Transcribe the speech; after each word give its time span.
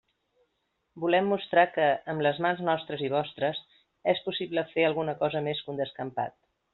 Volem 1.03 1.27
mostrar 1.33 1.65
que, 1.75 1.85
amb 2.13 2.25
les 2.27 2.39
mans 2.47 2.63
nostres 2.71 3.03
i 3.09 3.11
vostres, 3.17 3.61
és 4.15 4.23
possible 4.31 4.65
fer 4.73 4.87
alguna 4.89 5.15
cosa 5.25 5.43
més 5.49 5.63
que 5.67 5.71
un 5.75 5.79
descampat. 5.85 6.39